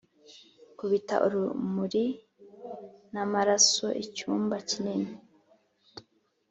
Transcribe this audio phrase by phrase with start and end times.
[0.77, 2.05] kubita urumuri,
[3.11, 5.11] n'amaraso icyumba kinini.